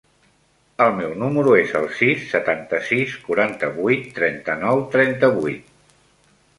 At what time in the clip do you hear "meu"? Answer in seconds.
0.99-1.11